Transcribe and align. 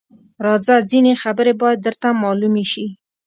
_راځه! 0.45 0.75
ځينې 0.89 1.13
خبرې 1.23 1.53
بايد 1.61 1.79
درته 1.85 2.07
مالومې 2.21 2.65
شي. 2.71 2.85